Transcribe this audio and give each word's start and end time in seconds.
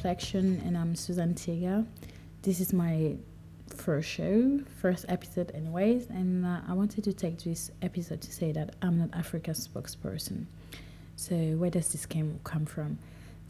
Reflection, 0.00 0.62
and 0.64 0.78
I'm 0.78 0.96
Susan 0.96 1.34
Tiega. 1.34 1.86
This 2.40 2.58
is 2.58 2.72
my 2.72 3.16
first 3.68 4.08
show, 4.08 4.60
first 4.80 5.04
episode, 5.10 5.50
anyways, 5.54 6.06
and 6.08 6.46
uh, 6.46 6.60
I 6.66 6.72
wanted 6.72 7.04
to 7.04 7.12
take 7.12 7.36
this 7.44 7.70
episode 7.82 8.22
to 8.22 8.32
say 8.32 8.50
that 8.52 8.76
I'm 8.80 8.98
not 8.98 9.10
Africa's 9.12 9.68
spokesperson. 9.68 10.46
So, 11.16 11.34
where 11.36 11.68
does 11.68 11.92
this 11.92 12.06
came 12.06 12.40
come 12.44 12.64
from? 12.64 12.96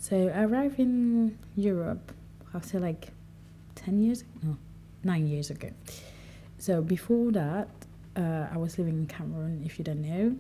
So, 0.01 0.27
I 0.35 0.43
arrived 0.43 0.81
in 0.81 1.39
Europe 1.55 2.11
after 2.53 2.81
like 2.81 3.13
10 3.77 4.03
years, 4.03 4.25
no, 4.43 4.57
nine 5.05 5.29
years 5.29 5.51
ago. 5.51 5.71
So, 6.59 6.83
before 6.83 7.31
that, 7.31 7.69
uh, 8.17 8.49
I 8.53 8.57
was 8.57 8.77
living 8.77 8.95
in 8.95 9.07
Cameroon, 9.07 9.63
if 9.65 9.79
you 9.79 9.85
don't 9.85 10.03
know. 10.03 10.37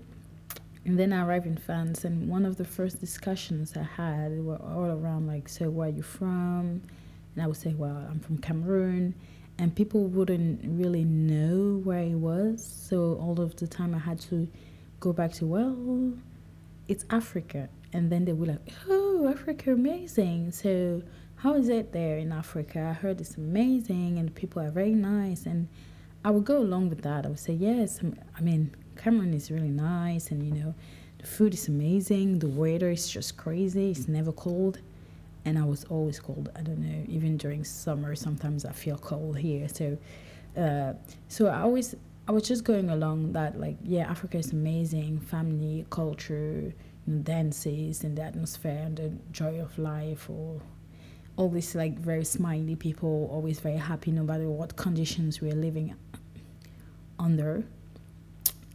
And 0.84 0.98
then 0.98 1.12
I 1.12 1.24
arrived 1.24 1.46
in 1.46 1.56
France, 1.56 2.04
and 2.04 2.28
one 2.28 2.46
of 2.46 2.56
the 2.56 2.64
first 2.64 3.00
discussions 3.00 3.76
I 3.76 3.82
had 3.82 4.42
were 4.42 4.56
all 4.56 4.86
around 4.86 5.26
like, 5.26 5.48
so 5.48 5.68
where 5.68 5.88
are 5.88 5.92
you 5.92 6.02
from? 6.02 6.82
And 7.34 7.42
I 7.42 7.46
would 7.46 7.56
say, 7.56 7.74
well, 7.74 8.06
I'm 8.10 8.20
from 8.20 8.38
Cameroon. 8.38 9.14
And 9.58 9.76
people 9.76 10.06
wouldn't 10.06 10.60
really 10.64 11.04
know 11.04 11.82
where 11.84 11.98
I 11.98 12.14
was. 12.14 12.64
So 12.64 13.18
all 13.20 13.40
of 13.40 13.56
the 13.56 13.66
time 13.66 13.94
I 13.94 13.98
had 13.98 14.18
to 14.22 14.48
go 15.00 15.12
back 15.12 15.32
to, 15.34 15.46
well, 15.46 16.14
it's 16.88 17.04
Africa. 17.10 17.68
And 17.92 18.10
then 18.10 18.24
they 18.24 18.32
were 18.32 18.46
like, 18.46 18.72
oh, 18.88 19.28
Africa, 19.28 19.72
amazing. 19.72 20.52
So 20.52 21.02
how 21.36 21.54
is 21.54 21.68
it 21.68 21.92
there 21.92 22.16
in 22.16 22.32
Africa? 22.32 22.88
I 22.88 22.94
heard 22.94 23.20
it's 23.20 23.36
amazing 23.36 24.18
and 24.18 24.34
people 24.34 24.62
are 24.62 24.70
very 24.70 24.94
nice. 24.94 25.44
And 25.44 25.68
I 26.24 26.30
would 26.30 26.44
go 26.44 26.58
along 26.58 26.88
with 26.88 27.02
that. 27.02 27.26
I 27.26 27.28
would 27.28 27.38
say, 27.38 27.52
yes, 27.52 28.00
I 28.36 28.40
mean, 28.40 28.74
Cameroon 29.02 29.32
is 29.32 29.50
really 29.50 29.70
nice, 29.70 30.30
and 30.30 30.42
you 30.46 30.62
know, 30.62 30.74
the 31.18 31.26
food 31.26 31.54
is 31.54 31.68
amazing. 31.68 32.38
The 32.38 32.48
weather 32.48 32.90
is 32.90 33.08
just 33.08 33.38
crazy. 33.38 33.92
It's 33.92 34.08
never 34.08 34.30
cold, 34.30 34.78
and 35.46 35.58
I 35.58 35.64
was 35.64 35.84
always 35.84 36.20
cold. 36.20 36.50
I 36.54 36.60
don't 36.60 36.80
know. 36.80 37.04
Even 37.08 37.38
during 37.38 37.64
summer, 37.64 38.14
sometimes 38.14 38.66
I 38.66 38.72
feel 38.72 38.98
cold 38.98 39.38
here. 39.38 39.68
So, 39.68 39.96
uh, 40.54 40.92
so 41.28 41.46
I 41.46 41.62
always 41.62 41.94
I 42.28 42.32
was 42.32 42.42
just 42.42 42.62
going 42.64 42.90
along 42.90 43.32
that 43.32 43.58
like 43.58 43.76
yeah, 43.82 44.10
Africa 44.10 44.36
is 44.36 44.52
amazing. 44.52 45.20
Family, 45.20 45.86
culture, 45.88 46.74
dances, 47.22 48.04
and 48.04 48.18
the 48.18 48.22
atmosphere, 48.22 48.82
and 48.84 48.98
the 48.98 49.12
joy 49.32 49.60
of 49.62 49.78
life, 49.78 50.28
or 50.28 50.60
always 51.36 51.74
like 51.74 51.98
very 51.98 52.24
smiley 52.24 52.76
people, 52.76 53.30
always 53.32 53.60
very 53.60 53.78
happy 53.78 54.10
no 54.10 54.24
matter 54.24 54.50
what 54.50 54.76
conditions 54.76 55.40
we're 55.40 55.54
living 55.54 55.94
under 57.18 57.64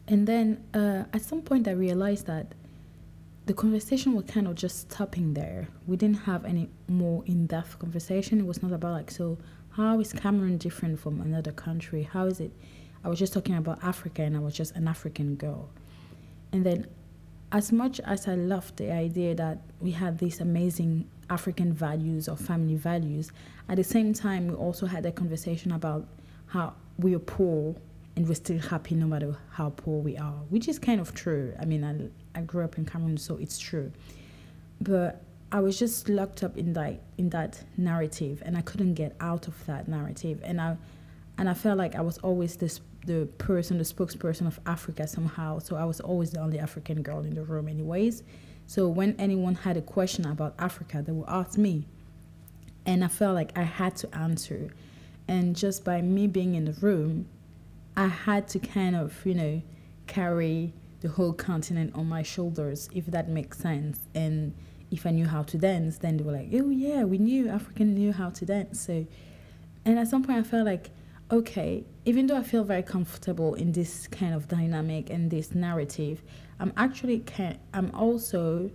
and 0.07 0.27
then 0.27 0.63
uh, 0.73 1.03
at 1.13 1.21
some 1.21 1.41
point, 1.41 1.67
I 1.67 1.71
realized 1.71 2.27
that 2.27 2.53
the 3.45 3.53
conversation 3.53 4.13
was 4.13 4.25
kind 4.25 4.47
of 4.47 4.55
just 4.55 4.91
stopping 4.91 5.33
there. 5.33 5.67
We 5.87 5.97
didn't 5.97 6.21
have 6.21 6.45
any 6.45 6.69
more 6.87 7.23
in 7.25 7.47
depth 7.47 7.79
conversation. 7.79 8.39
It 8.39 8.45
was 8.45 8.61
not 8.61 8.71
about, 8.71 8.93
like, 8.93 9.11
so 9.11 9.37
how 9.71 9.99
is 9.99 10.13
Cameroon 10.13 10.57
different 10.57 10.99
from 10.99 11.21
another 11.21 11.51
country? 11.51 12.03
How 12.03 12.25
is 12.25 12.39
it? 12.39 12.51
I 13.03 13.09
was 13.09 13.19
just 13.19 13.33
talking 13.33 13.55
about 13.55 13.83
Africa 13.83 14.23
and 14.23 14.35
I 14.35 14.39
was 14.39 14.55
just 14.55 14.75
an 14.75 14.87
African 14.87 15.35
girl. 15.35 15.69
And 16.51 16.65
then, 16.65 16.87
as 17.51 17.71
much 17.71 17.99
as 18.01 18.27
I 18.27 18.35
loved 18.35 18.77
the 18.77 18.91
idea 18.91 19.35
that 19.35 19.59
we 19.79 19.91
had 19.91 20.17
these 20.17 20.39
amazing 20.41 21.07
African 21.29 21.73
values 21.73 22.27
or 22.27 22.35
family 22.35 22.75
values, 22.75 23.31
at 23.69 23.75
the 23.77 23.83
same 23.83 24.13
time, 24.13 24.47
we 24.47 24.55
also 24.55 24.85
had 24.85 25.05
a 25.05 25.11
conversation 25.11 25.71
about 25.71 26.07
how 26.47 26.73
we 26.97 27.15
are 27.15 27.19
poor 27.19 27.75
and 28.15 28.27
we're 28.27 28.35
still 28.35 28.59
happy 28.59 28.95
no 28.95 29.07
matter 29.07 29.35
how 29.51 29.69
poor 29.71 30.01
we 30.01 30.17
are, 30.17 30.39
which 30.49 30.67
is 30.67 30.79
kind 30.79 31.01
of 31.01 31.13
true. 31.13 31.53
I 31.59 31.65
mean, 31.65 31.83
I, 31.83 32.39
I 32.39 32.41
grew 32.41 32.63
up 32.63 32.77
in 32.77 32.85
Cameroon, 32.85 33.17
so 33.17 33.35
it's 33.37 33.59
true. 33.59 33.91
But 34.79 35.21
I 35.51 35.59
was 35.59 35.77
just 35.77 36.09
locked 36.09 36.43
up 36.43 36.57
in 36.57 36.73
that 36.73 37.01
in 37.17 37.29
that 37.29 37.63
narrative, 37.77 38.41
and 38.45 38.57
I 38.57 38.61
couldn't 38.61 38.93
get 38.93 39.15
out 39.19 39.47
of 39.47 39.65
that 39.65 39.87
narrative. 39.87 40.41
And 40.43 40.61
I 40.61 40.77
and 41.37 41.49
I 41.49 41.53
felt 41.53 41.77
like 41.77 41.95
I 41.95 42.01
was 42.01 42.17
always 42.19 42.55
this 42.55 42.79
the 43.05 43.27
person, 43.37 43.77
the 43.77 43.83
spokesperson 43.83 44.47
of 44.47 44.59
Africa 44.65 45.07
somehow. 45.07 45.59
So 45.59 45.75
I 45.75 45.85
was 45.85 45.99
always 45.99 46.31
the 46.31 46.39
only 46.39 46.59
African 46.59 47.01
girl 47.01 47.19
in 47.19 47.35
the 47.35 47.43
room, 47.43 47.67
anyways. 47.67 48.23
So 48.67 48.87
when 48.87 49.15
anyone 49.19 49.55
had 49.55 49.77
a 49.77 49.81
question 49.81 50.25
about 50.25 50.55
Africa, 50.57 51.03
they 51.05 51.11
would 51.11 51.29
ask 51.29 51.57
me, 51.57 51.85
and 52.85 53.03
I 53.03 53.07
felt 53.07 53.35
like 53.35 53.55
I 53.57 53.61
had 53.63 53.95
to 53.97 54.15
answer. 54.15 54.71
And 55.27 55.55
just 55.55 55.83
by 55.83 56.01
me 56.01 56.27
being 56.27 56.55
in 56.55 56.65
the 56.65 56.73
room, 56.73 57.27
I 57.97 58.07
had 58.07 58.47
to 58.49 58.59
kind 58.59 58.95
of, 58.95 59.25
you 59.25 59.33
know, 59.33 59.61
carry 60.07 60.73
the 61.01 61.09
whole 61.09 61.33
continent 61.33 61.93
on 61.95 62.07
my 62.07 62.23
shoulders, 62.23 62.89
if 62.93 63.05
that 63.07 63.29
makes 63.29 63.59
sense. 63.59 63.99
And 64.13 64.53
if 64.91 65.05
I 65.05 65.11
knew 65.11 65.25
how 65.27 65.43
to 65.43 65.57
dance, 65.57 65.97
then 65.97 66.17
they 66.17 66.23
were 66.23 66.33
like, 66.33 66.49
oh, 66.53 66.69
yeah, 66.69 67.03
we 67.03 67.17
knew, 67.17 67.47
African 67.49 67.93
knew 67.93 68.11
how 68.11 68.29
to 68.31 68.45
dance. 68.45 68.81
So, 68.81 69.05
and 69.85 69.99
at 69.99 70.07
some 70.07 70.23
point 70.23 70.39
I 70.39 70.43
felt 70.43 70.65
like, 70.65 70.89
okay, 71.31 71.83
even 72.05 72.27
though 72.27 72.37
I 72.37 72.43
feel 72.43 72.63
very 72.63 72.83
comfortable 72.83 73.55
in 73.55 73.71
this 73.71 74.07
kind 74.07 74.33
of 74.33 74.47
dynamic 74.47 75.09
and 75.09 75.31
this 75.31 75.55
narrative, 75.55 76.21
I'm 76.59 76.73
actually, 76.77 77.19
can, 77.19 77.57
I'm 77.73 77.91
also 77.95 78.69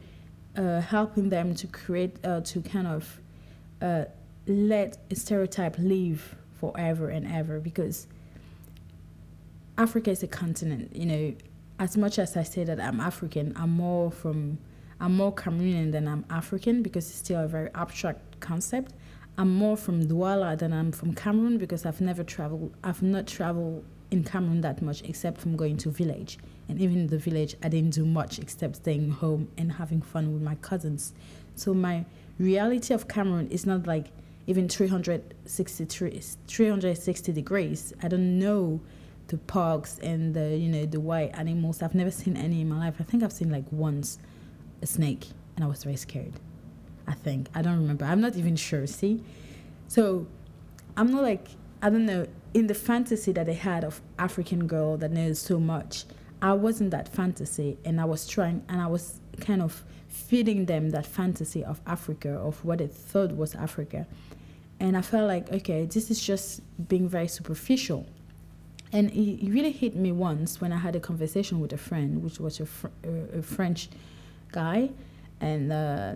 uh, 0.56 0.80
helping 0.80 1.28
them 1.28 1.54
to 1.56 1.66
create, 1.66 2.16
uh, 2.25 2.41
to 2.41 2.60
kind 2.62 2.86
of 2.86 3.20
uh, 3.82 4.04
let 4.47 4.98
a 5.10 5.14
stereotype 5.14 5.76
live 5.78 6.36
forever 6.59 7.09
and 7.09 7.26
ever 7.30 7.60
because 7.60 8.06
Africa 9.80 10.10
is 10.10 10.22
a 10.22 10.26
continent. 10.26 10.94
You 10.94 11.06
know, 11.06 11.34
as 11.78 11.96
much 11.96 12.18
as 12.18 12.36
I 12.36 12.42
say 12.42 12.64
that 12.64 12.78
I'm 12.78 13.00
African, 13.00 13.54
I'm 13.56 13.70
more 13.70 14.10
from 14.10 14.58
I'm 15.00 15.16
more 15.16 15.34
Cameroonian 15.34 15.91
than 15.92 16.06
I'm 16.06 16.26
African 16.28 16.82
because 16.82 17.08
it's 17.08 17.16
still 17.16 17.42
a 17.42 17.48
very 17.48 17.70
abstract 17.74 18.41
concept. 18.41 18.92
I'm 19.38 19.54
more 19.54 19.78
from 19.78 20.04
Douala 20.04 20.58
than 20.58 20.74
I'm 20.74 20.92
from 20.92 21.14
Cameroon 21.14 21.56
because 21.56 21.86
I've 21.86 22.02
never 22.02 22.22
traveled. 22.22 22.74
I've 22.84 23.02
not 23.02 23.26
traveled 23.26 23.82
in 24.10 24.22
Cameroon 24.22 24.60
that 24.60 24.82
much 24.82 25.00
except 25.04 25.41
from 25.41 25.56
going 25.56 25.78
to 25.78 25.88
village. 25.88 26.36
And 26.68 26.78
even 26.78 26.98
in 26.98 27.06
the 27.06 27.16
village, 27.16 27.56
I 27.62 27.70
didn't 27.70 27.94
do 27.94 28.04
much 28.04 28.38
except 28.38 28.76
staying 28.76 29.10
home 29.12 29.48
and 29.56 29.72
having 29.72 30.02
fun 30.02 30.34
with 30.34 30.42
my 30.42 30.56
cousins. 30.56 31.14
So 31.54 31.72
my 31.72 32.04
reality 32.38 32.92
of 32.92 33.08
Cameroon 33.08 33.48
is 33.48 33.64
not 33.64 33.86
like 33.86 34.08
even 34.47 34.68
360, 34.68 35.84
360 35.86 37.32
degrees. 37.32 37.94
I 38.02 38.08
don't 38.08 38.38
know 38.38 38.82
the 39.30 39.38
parks 39.38 39.98
and 40.00 40.34
the 40.34 40.56
you 40.56 40.68
know 40.68 40.84
the 40.86 41.00
white 41.00 41.30
animals. 41.34 41.82
I've 41.82 41.94
never 41.94 42.10
seen 42.10 42.36
any 42.36 42.60
in 42.60 42.68
my 42.68 42.78
life. 42.78 42.94
I 42.98 43.04
think 43.04 43.22
I've 43.22 43.32
seen 43.32 43.50
like 43.50 43.64
once 43.70 44.18
a 44.82 44.86
snake, 44.86 45.28
and 45.54 45.64
I 45.64 45.68
was 45.68 45.84
very 45.84 45.96
scared. 45.96 46.34
I 47.06 47.14
think 47.14 47.48
I 47.54 47.62
don't 47.62 47.76
remember. 47.76 48.04
I'm 48.04 48.20
not 48.20 48.36
even 48.36 48.56
sure. 48.56 48.86
See, 48.86 49.22
so 49.88 50.26
I'm 50.96 51.10
not 51.12 51.22
like 51.22 51.48
I 51.80 51.91
don't 51.91 52.06
know 52.06 52.26
in 52.52 52.66
the 52.66 52.74
fantasy 52.74 53.32
that 53.32 53.46
they 53.46 53.54
had 53.54 53.84
of 53.84 54.00
African 54.18 54.66
girl 54.66 54.96
that 54.96 55.12
knows 55.12 55.38
so 55.38 55.60
much. 55.60 56.04
I 56.42 56.52
wasn't 56.54 56.91
that 56.91 57.08
fantasy, 57.08 57.78
and 57.84 58.00
I 58.00 58.04
was 58.04 58.26
trying, 58.26 58.64
and 58.68 58.80
I 58.80 58.86
was 58.86 59.20
kind 59.41 59.62
of 59.62 59.84
feeding 60.08 60.66
them 60.66 60.91
that 60.91 61.06
fantasy 61.06 61.62
of 61.62 61.80
Africa, 61.86 62.30
of 62.30 62.64
what 62.64 62.78
they 62.78 62.88
thought 62.88 63.36
was 63.36 63.54
Africa. 63.54 64.06
And 64.80 64.97
I 64.97 65.02
felt 65.02 65.28
like, 65.28 65.52
okay, 65.52 65.84
this 65.84 66.10
is 66.10 66.20
just 66.20 66.62
being 66.88 67.06
very 67.06 67.28
superficial. 67.28 68.06
And 68.92 69.10
it 69.10 69.48
really 69.48 69.70
hit 69.70 69.94
me 69.94 70.10
once 70.10 70.60
when 70.60 70.72
I 70.72 70.78
had 70.78 70.96
a 70.96 71.00
conversation 71.00 71.60
with 71.60 71.72
a 71.72 71.78
friend, 71.78 72.24
which 72.24 72.40
was 72.40 72.58
a, 72.58 72.66
fr- 72.66 72.88
a 73.32 73.40
French 73.42 73.88
guy, 74.50 74.90
and 75.40 75.72
uh, 75.72 76.14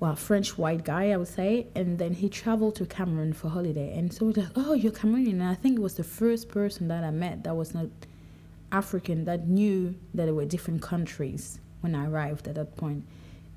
well, 0.00 0.16
French 0.16 0.56
white 0.56 0.84
guy, 0.84 1.10
I 1.10 1.16
would 1.16 1.28
say. 1.28 1.66
And 1.74 1.98
then 1.98 2.14
he 2.14 2.28
traveled 2.28 2.76
to 2.76 2.86
Cameroon 2.86 3.34
for 3.34 3.48
holiday, 3.50 3.96
and 3.98 4.12
so 4.12 4.26
we're 4.26 4.42
like, 4.42 4.52
"Oh, 4.56 4.72
you're 4.72 4.92
Cameroonian." 4.92 5.32
And 5.32 5.42
I 5.42 5.54
think 5.54 5.78
it 5.78 5.82
was 5.82 5.94
the 5.94 6.04
first 6.04 6.48
person 6.48 6.88
that 6.88 7.04
I 7.04 7.10
met 7.10 7.44
that 7.44 7.54
was 7.54 7.74
not 7.74 7.88
African 8.72 9.24
that 9.26 9.46
knew 9.46 9.94
that 10.14 10.24
there 10.24 10.34
were 10.34 10.46
different 10.46 10.82
countries 10.82 11.60
when 11.82 11.94
I 11.94 12.06
arrived 12.06 12.48
at 12.48 12.54
that 12.54 12.76
point 12.76 13.04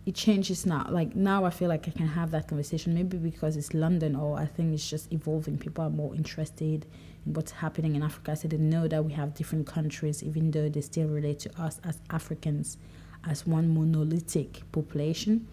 it 0.07 0.15
changes 0.15 0.65
now. 0.65 0.88
Like 0.89 1.18
now, 1.18 1.44
I 1.44 1.50
feel 1.50 1.68
like 1.68 1.86
I 1.89 1.92
can 1.92 2.07
have 2.07 2.31
that 2.31 2.48
conversation. 2.48 2.94
Maybe 2.94 3.18
because 3.18 3.57
it's 3.57 3.74
London, 3.74 4.15
or 4.15 4.39
I 4.39 4.45
think 4.45 4.74
it's 4.74 4.89
just 4.89 5.12
evolving. 5.12 5.57
People 5.57 5.83
are 5.83 5.89
more 5.89 6.15
interested 6.15 6.86
in 7.25 7.33
what's 7.33 7.51
happening 7.51 7.94
in 7.98 8.01
Africa, 8.01 8.38
so 8.38 8.48
they 8.48 8.56
know 8.56 8.88
that 8.88 9.04
we 9.04 9.12
have 9.12 9.33
different 9.33 9.68
countries, 9.68 10.24
even 10.24 10.51
though 10.51 10.69
they 10.69 10.80
still 10.80 11.09
relate 11.09 11.39
to 11.39 11.62
us 11.62 11.81
as 11.83 12.00
Africans 12.09 12.77
as 13.27 13.45
one 13.45 13.68
monolithic 13.74 14.62
population. 14.71 15.45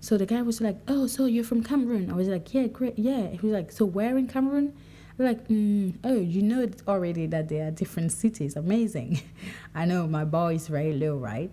So 0.00 0.18
the 0.18 0.26
guy 0.26 0.42
was 0.42 0.60
like, 0.60 0.78
"Oh, 0.88 1.06
so 1.06 1.26
you're 1.26 1.44
from 1.44 1.62
Cameroon?" 1.62 2.10
I 2.10 2.14
was 2.14 2.26
like, 2.26 2.52
"Yeah, 2.52 2.66
great, 2.66 2.98
yeah." 2.98 3.28
He 3.28 3.38
was 3.46 3.52
like, 3.52 3.70
"So 3.70 3.84
where 3.84 4.18
in 4.18 4.26
Cameroon?" 4.26 4.72
Like, 5.16 5.46
mm, 5.46 5.94
"Oh, 6.02 6.18
you 6.18 6.42
know 6.42 6.68
already 6.88 7.26
that 7.26 7.48
there 7.48 7.68
are 7.68 7.70
different 7.70 8.10
cities. 8.10 8.56
Amazing." 8.56 9.20
I 9.76 9.84
know 9.84 10.08
my 10.08 10.24
bar 10.24 10.52
is 10.52 10.66
very 10.66 10.92
low, 10.92 11.16
right? 11.16 11.52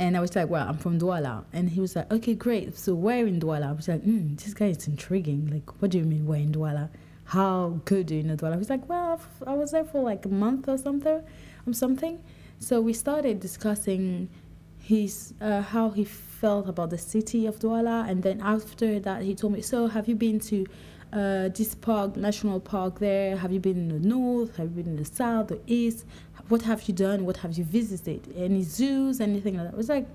And 0.00 0.16
I 0.16 0.20
was 0.20 0.34
like, 0.34 0.48
well, 0.48 0.66
I'm 0.66 0.78
from 0.78 0.98
Douala. 0.98 1.44
And 1.52 1.68
he 1.68 1.78
was 1.78 1.94
like, 1.94 2.10
okay, 2.10 2.34
great. 2.34 2.74
So 2.78 2.94
where 2.94 3.26
in 3.26 3.38
Douala? 3.38 3.68
I 3.68 3.72
was 3.72 3.86
like, 3.86 4.02
mm, 4.02 4.34
this 4.42 4.54
guy 4.54 4.68
is 4.68 4.88
intriguing. 4.88 5.50
Like, 5.52 5.82
what 5.82 5.90
do 5.90 5.98
you 5.98 6.04
mean 6.04 6.26
where 6.26 6.40
in 6.40 6.52
Douala? 6.52 6.88
How 7.24 7.80
good 7.84 8.06
do 8.06 8.14
you 8.14 8.22
know 8.22 8.34
Douala? 8.34 8.52
He 8.52 8.58
was 8.60 8.70
like, 8.70 8.88
well, 8.88 9.20
I 9.46 9.52
was 9.52 9.72
there 9.72 9.84
for 9.84 10.02
like 10.02 10.24
a 10.24 10.30
month 10.30 10.70
or 10.70 10.78
something, 10.78 11.22
or 11.66 11.72
something. 11.74 12.18
So 12.60 12.80
we 12.80 12.94
started 12.94 13.40
discussing 13.40 14.30
his 14.90 15.34
uh, 15.40 15.62
how 15.74 15.86
he 15.98 16.04
felt 16.42 16.66
about 16.68 16.88
the 16.90 17.02
city 17.14 17.40
of 17.50 17.54
Douala, 17.62 17.98
and 18.10 18.22
then 18.26 18.38
after 18.56 18.88
that 19.06 19.18
he 19.28 19.32
told 19.40 19.52
me, 19.56 19.62
"So 19.72 19.78
have 19.94 20.06
you 20.10 20.16
been 20.26 20.38
to 20.50 20.58
uh, 21.12 21.48
this 21.58 21.72
park, 21.88 22.16
national 22.16 22.60
park 22.74 22.98
there? 22.98 23.36
Have 23.42 23.52
you 23.54 23.62
been 23.68 23.78
in 23.84 23.90
the 23.96 24.08
north? 24.14 24.56
Have 24.56 24.66
you 24.70 24.76
been 24.82 24.92
in 24.94 24.98
the 25.04 25.10
south, 25.20 25.46
the 25.54 25.60
east? 25.66 26.00
What 26.48 26.62
have 26.70 26.80
you 26.86 26.94
done? 27.06 27.18
What 27.28 27.38
have 27.44 27.52
you 27.58 27.64
visited? 27.80 28.20
Any 28.36 28.62
zoos, 28.62 29.20
anything 29.20 29.54
like 29.56 29.66
that?" 29.66 29.74
I 29.74 29.80
was 29.84 29.90
like, 29.96 30.06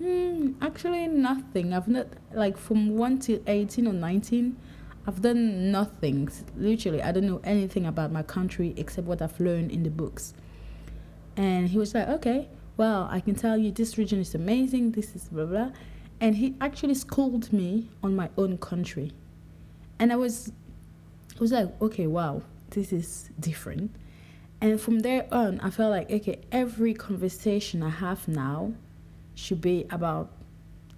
mm, 0.00 0.54
"Actually, 0.68 1.06
nothing. 1.08 1.66
I've 1.76 1.90
not 1.96 2.08
like 2.32 2.56
from 2.66 2.80
one 3.06 3.14
to 3.26 3.32
eighteen 3.56 3.86
or 3.90 3.96
nineteen." 4.08 4.46
I've 5.06 5.20
done 5.20 5.70
nothing. 5.70 6.30
Literally, 6.56 7.02
I 7.08 7.12
don't 7.12 7.26
know 7.32 7.42
anything 7.44 7.84
about 7.92 8.10
my 8.18 8.22
country 8.36 8.68
except 8.82 9.06
what 9.06 9.20
I've 9.20 9.38
learned 9.38 9.70
in 9.76 9.82
the 9.82 9.90
books. 9.90 10.32
And 11.36 11.68
he 11.68 11.76
was 11.76 11.90
like, 11.94 12.08
okay, 12.08 12.48
well, 12.76 13.08
I 13.10 13.20
can 13.20 13.34
tell 13.34 13.56
you 13.56 13.70
this 13.70 13.96
region 13.98 14.20
is 14.20 14.34
amazing, 14.34 14.92
this 14.92 15.14
is 15.14 15.24
blah, 15.24 15.44
blah. 15.44 15.70
And 16.20 16.36
he 16.36 16.54
actually 16.60 16.94
schooled 16.94 17.52
me 17.52 17.88
on 18.02 18.16
my 18.16 18.30
own 18.36 18.58
country. 18.58 19.12
And 19.98 20.12
I 20.12 20.16
was, 20.16 20.52
I 21.36 21.40
was 21.40 21.52
like, 21.52 21.70
okay, 21.80 22.06
wow, 22.06 22.42
this 22.70 22.92
is 22.92 23.30
different. 23.38 23.94
And 24.60 24.80
from 24.80 25.00
there 25.00 25.26
on, 25.30 25.60
I 25.60 25.70
felt 25.70 25.90
like, 25.90 26.10
okay, 26.10 26.40
every 26.50 26.94
conversation 26.94 27.82
I 27.82 27.90
have 27.90 28.26
now 28.26 28.72
should 29.34 29.60
be 29.60 29.86
about 29.90 30.30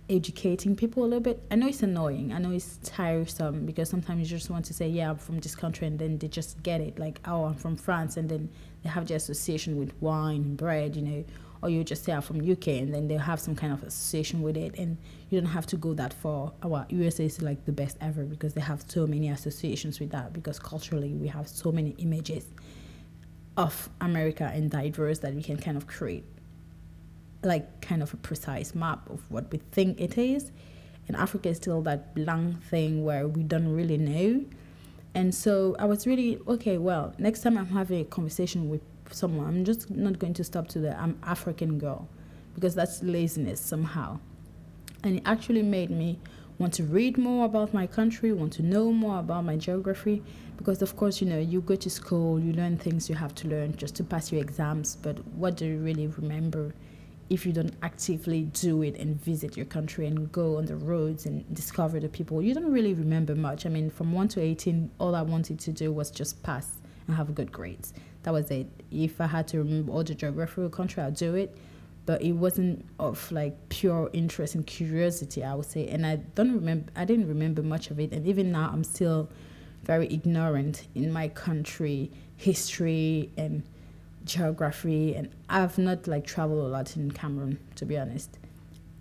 educating 0.08 0.76
people 0.76 1.02
a 1.02 1.06
little 1.06 1.20
bit. 1.20 1.42
I 1.50 1.56
know 1.56 1.66
it's 1.66 1.82
annoying. 1.82 2.32
I 2.32 2.38
know 2.38 2.52
it's 2.52 2.78
tiresome 2.84 3.66
because 3.66 3.90
sometimes 3.90 4.30
you 4.30 4.38
just 4.38 4.50
want 4.50 4.64
to 4.66 4.74
say, 4.74 4.88
yeah, 4.88 5.10
I'm 5.10 5.16
from 5.16 5.40
this 5.40 5.54
country, 5.54 5.86
and 5.86 5.98
then 5.98 6.18
they 6.18 6.28
just 6.28 6.62
get 6.62 6.80
it. 6.80 6.98
Like, 6.98 7.20
oh, 7.26 7.44
I'm 7.44 7.56
from 7.56 7.76
France, 7.76 8.16
and 8.16 8.28
then 8.28 8.48
they 8.82 8.88
have 8.88 9.06
the 9.06 9.14
association 9.14 9.78
with 9.78 9.92
wine 10.00 10.42
and 10.42 10.56
bread, 10.56 10.94
you 10.96 11.02
know, 11.02 11.24
or 11.62 11.70
you 11.70 11.84
just 11.84 12.04
say 12.04 12.12
I'm 12.12 12.22
from 12.22 12.40
UK, 12.40 12.68
and 12.68 12.92
then 12.92 13.08
they 13.08 13.16
have 13.16 13.40
some 13.40 13.56
kind 13.56 13.72
of 13.72 13.82
association 13.82 14.42
with 14.42 14.56
it, 14.56 14.74
and 14.78 14.98
you 15.30 15.40
don't 15.40 15.50
have 15.50 15.66
to 15.66 15.76
go 15.76 15.94
that 15.94 16.12
far. 16.12 16.52
Our 16.62 16.86
USA 16.90 17.24
is 17.24 17.42
like 17.42 17.64
the 17.64 17.72
best 17.72 17.96
ever 18.00 18.24
because 18.24 18.54
they 18.54 18.60
have 18.60 18.84
so 18.86 19.06
many 19.06 19.28
associations 19.28 20.00
with 20.00 20.10
that 20.10 20.32
because 20.32 20.58
culturally 20.58 21.14
we 21.14 21.28
have 21.28 21.48
so 21.48 21.72
many 21.72 21.90
images 21.98 22.46
of 23.56 23.88
America 24.00 24.50
and 24.52 24.70
diverse 24.70 25.18
that 25.20 25.34
we 25.34 25.42
can 25.42 25.56
kind 25.56 25.76
of 25.76 25.86
create 25.86 26.24
like 27.42 27.80
kind 27.80 28.02
of 28.02 28.12
a 28.12 28.16
precise 28.16 28.74
map 28.74 29.08
of 29.08 29.20
what 29.30 29.50
we 29.50 29.58
think 29.58 30.00
it 30.00 30.18
is. 30.18 30.52
And 31.08 31.16
Africa 31.16 31.48
is 31.50 31.58
still 31.58 31.82
that 31.82 32.14
blank 32.14 32.62
thing 32.64 33.04
where 33.04 33.28
we 33.28 33.42
don't 33.42 33.72
really 33.72 33.96
know. 33.96 34.44
And 35.14 35.34
so 35.34 35.76
I 35.78 35.84
was 35.86 36.06
really 36.06 36.38
okay. 36.46 36.78
Well, 36.78 37.14
next 37.18 37.42
time 37.42 37.56
I'm 37.56 37.68
having 37.68 38.00
a 38.00 38.04
conversation 38.04 38.68
with 38.68 38.82
someone, 39.12 39.46
I'm 39.46 39.64
just 39.64 39.90
not 39.90 40.18
going 40.18 40.34
to 40.34 40.44
stop 40.44 40.68
to 40.68 40.78
the 40.78 40.98
I'm 40.98 41.18
African 41.22 41.78
girl 41.78 42.08
because 42.54 42.74
that's 42.74 43.02
laziness 43.02 43.60
somehow. 43.60 44.18
And 45.04 45.16
it 45.16 45.22
actually 45.26 45.62
made 45.62 45.90
me 45.90 46.18
want 46.58 46.72
to 46.74 46.84
read 46.84 47.18
more 47.18 47.44
about 47.44 47.74
my 47.74 47.86
country, 47.86 48.32
want 48.32 48.52
to 48.54 48.62
know 48.62 48.90
more 48.90 49.18
about 49.18 49.44
my 49.44 49.56
geography, 49.56 50.22
because 50.56 50.80
of 50.80 50.96
course, 50.96 51.20
you 51.20 51.28
know, 51.28 51.38
you 51.38 51.60
go 51.60 51.76
to 51.76 51.90
school, 51.90 52.40
you 52.40 52.52
learn 52.54 52.78
things 52.78 53.10
you 53.10 53.14
have 53.14 53.34
to 53.36 53.48
learn 53.48 53.76
just 53.76 53.94
to 53.96 54.04
pass 54.04 54.32
your 54.32 54.40
exams, 54.40 54.96
but 54.96 55.18
what 55.34 55.56
do 55.56 55.66
you 55.66 55.78
really 55.78 56.06
remember 56.06 56.72
if 57.28 57.44
you 57.44 57.52
don't 57.52 57.74
actively 57.82 58.44
do 58.44 58.82
it 58.82 58.96
and 58.96 59.20
visit 59.20 59.56
your 59.56 59.66
country 59.66 60.06
and 60.06 60.30
go 60.30 60.56
on 60.58 60.64
the 60.64 60.76
roads 60.76 61.26
and 61.26 61.44
discover 61.54 61.98
the 61.98 62.08
people, 62.08 62.40
you 62.40 62.54
don't 62.54 62.72
really 62.72 62.94
remember 62.94 63.34
much. 63.34 63.66
I 63.66 63.68
mean, 63.68 63.90
from 63.90 64.12
1 64.12 64.28
to 64.28 64.40
18, 64.40 64.90
all 64.98 65.14
I 65.14 65.22
wanted 65.22 65.58
to 65.60 65.72
do 65.72 65.92
was 65.92 66.10
just 66.10 66.40
pass 66.42 66.78
and 67.06 67.16
have 67.16 67.34
good 67.34 67.50
grades. 67.50 67.92
That 68.26 68.32
was 68.32 68.50
it. 68.50 68.66
If 68.90 69.20
I 69.20 69.28
had 69.28 69.46
to 69.48 69.58
remember 69.58 69.92
all 69.92 70.02
the 70.02 70.12
geographical 70.12 70.68
country, 70.68 71.00
I'd 71.00 71.14
do 71.14 71.36
it. 71.36 71.56
But 72.06 72.22
it 72.22 72.32
wasn't 72.32 72.84
of 72.98 73.30
like 73.30 73.68
pure 73.68 74.10
interest 74.12 74.56
and 74.56 74.66
curiosity, 74.66 75.44
I 75.44 75.54
would 75.54 75.66
say. 75.66 75.86
And 75.86 76.04
I 76.04 76.16
don't 76.16 76.52
remember, 76.52 76.90
I 76.96 77.04
didn't 77.04 77.28
remember 77.28 77.62
much 77.62 77.92
of 77.92 78.00
it. 78.00 78.10
And 78.10 78.26
even 78.26 78.50
now, 78.50 78.68
I'm 78.72 78.82
still 78.82 79.28
very 79.84 80.08
ignorant 80.12 80.88
in 80.96 81.12
my 81.12 81.28
country 81.28 82.10
history 82.36 83.30
and 83.36 83.62
geography 84.24 85.14
and 85.14 85.28
I've 85.48 85.78
not 85.78 86.08
like 86.08 86.26
traveled 86.26 86.64
a 86.64 86.68
lot 86.68 86.96
in 86.96 87.12
Cameroon 87.12 87.60
to 87.76 87.86
be 87.86 87.96
honest 87.96 88.40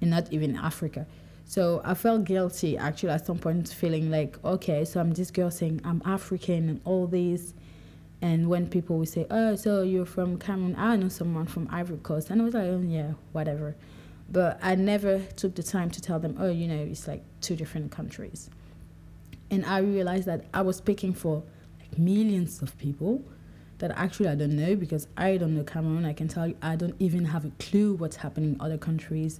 and 0.01 0.11
not 0.11 0.31
even 0.31 0.55
Africa 0.55 1.07
so 1.45 1.81
I 1.83 1.95
felt 1.95 2.25
guilty 2.25 2.77
actually 2.77 3.09
at 3.09 3.25
some 3.25 3.39
point 3.39 3.69
feeling 3.69 4.11
like 4.11 4.37
okay 4.45 4.85
so 4.85 4.99
I'm 4.99 5.13
this 5.13 5.31
girl 5.31 5.49
saying 5.49 5.81
I'm 5.83 6.03
African 6.05 6.69
and 6.69 6.81
all 6.85 7.07
these 7.07 7.55
and 8.25 8.49
when 8.49 8.67
people 8.67 8.97
would 8.97 9.07
say 9.07 9.27
oh 9.29 9.55
so 9.55 9.83
you're 9.83 10.05
from 10.05 10.37
Cameroon 10.39 10.75
I 10.77 10.95
know 10.95 11.09
someone 11.09 11.45
from 11.45 11.67
Ivory 11.71 11.99
Coast 12.09 12.29
and 12.31 12.41
I 12.41 12.45
was 12.45 12.53
like 12.55 12.63
oh 12.63 12.81
yeah 12.85 13.11
whatever 13.33 13.75
but 14.31 14.59
I 14.63 14.73
never 14.73 15.19
took 15.35 15.53
the 15.53 15.63
time 15.63 15.91
to 15.91 16.01
tell 16.01 16.19
them 16.19 16.35
oh 16.39 16.49
you 16.49 16.67
know 16.67 16.81
it's 16.91 17.07
like 17.07 17.23
two 17.41 17.55
different 17.55 17.91
countries 17.91 18.49
and 19.51 19.63
I 19.65 19.77
realized 19.79 20.25
that 20.25 20.45
I 20.53 20.61
was 20.61 20.77
speaking 20.77 21.13
for 21.13 21.43
like 21.79 21.99
millions 21.99 22.61
of 22.63 22.75
people 22.79 23.23
that 23.77 23.91
actually 23.91 24.29
I 24.29 24.35
don't 24.35 24.55
know 24.55 24.75
because 24.75 25.07
I 25.17 25.37
don't 25.37 25.55
know 25.55 25.63
Cameroon. 25.63 26.05
I 26.05 26.13
can 26.13 26.27
tell 26.27 26.47
you 26.47 26.55
I 26.61 26.75
don't 26.75 26.95
even 26.99 27.25
have 27.25 27.45
a 27.45 27.51
clue 27.59 27.93
what's 27.93 28.15
happening 28.15 28.53
in 28.53 28.61
other 28.61 28.77
countries. 28.77 29.39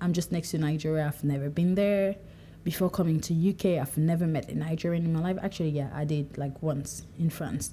I'm 0.00 0.12
just 0.12 0.32
next 0.32 0.50
to 0.50 0.58
Nigeria. 0.58 1.06
I've 1.06 1.24
never 1.24 1.48
been 1.48 1.74
there. 1.74 2.16
Before 2.64 2.90
coming 2.90 3.20
to 3.20 3.32
UK, 3.50 3.80
I've 3.80 3.96
never 3.96 4.26
met 4.26 4.48
a 4.50 4.54
Nigerian 4.56 5.04
in 5.04 5.12
my 5.12 5.20
life. 5.20 5.38
Actually, 5.40 5.70
yeah, 5.70 5.88
I 5.94 6.04
did 6.04 6.36
like 6.36 6.60
once 6.62 7.06
in 7.18 7.30
France. 7.30 7.70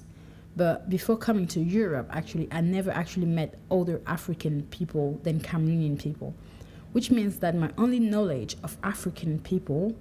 But 0.56 0.88
before 0.88 1.16
coming 1.16 1.46
to 1.48 1.60
Europe, 1.60 2.08
actually, 2.12 2.48
I 2.52 2.60
never 2.60 2.90
actually 2.90 3.26
met 3.26 3.58
other 3.70 4.00
African 4.06 4.62
people 4.64 5.18
than 5.24 5.40
Cameroonian 5.40 5.98
people, 5.98 6.34
which 6.92 7.10
means 7.10 7.38
that 7.38 7.56
my 7.56 7.70
only 7.76 7.98
knowledge 7.98 8.56
of 8.62 8.76
African 8.82 9.40
people 9.40 9.96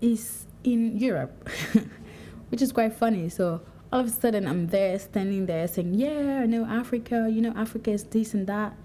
is 0.00 0.46
in 0.64 0.98
Europe, 0.98 1.48
which 2.50 2.60
is 2.60 2.72
quite 2.72 2.92
funny. 2.92 3.28
So 3.30 3.62
all 3.90 4.00
of 4.00 4.06
a 4.06 4.10
sudden 4.10 4.46
I'm 4.46 4.66
there 4.66 4.98
standing 4.98 5.46
there 5.46 5.66
saying, 5.66 5.94
Yeah, 5.94 6.40
I 6.42 6.46
know 6.46 6.66
Africa, 6.66 7.28
you 7.30 7.40
know, 7.40 7.54
Africa 7.56 7.90
is 7.90 8.04
this 8.04 8.34
and 8.34 8.46
that. 8.46 8.76